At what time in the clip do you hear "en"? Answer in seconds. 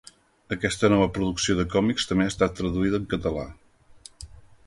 3.01-3.05